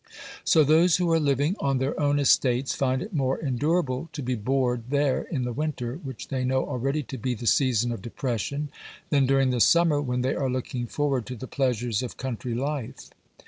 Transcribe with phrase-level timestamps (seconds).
[0.43, 4.33] So those who are living on their own estates find it more endurable to be
[4.33, 8.69] bored there in the winter, which they know already to be the season of depression,
[9.11, 13.11] than during the summer, when they are looking forward to the pleasures of country life.